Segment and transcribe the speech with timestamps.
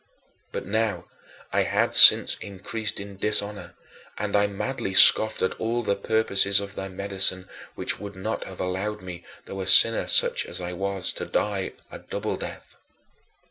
[0.51, 1.05] But now
[1.53, 3.75] I had since increased in dishonor,
[4.17, 8.59] and I madly scoffed at all the purposes of thy medicine which would not have
[8.59, 12.77] allowed me, though a sinner such as I was, to die a double death.